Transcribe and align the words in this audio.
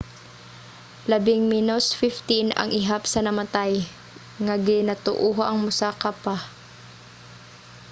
labing 1.11 1.41
menos 1.53 1.85
15 1.99 2.57
ang 2.61 2.69
ihap 2.79 3.03
sa 3.09 3.19
namatay 3.27 3.71
nga 4.45 4.55
ginatuohang 4.67 5.57
mosaka 5.63 6.11
pa 6.23 6.35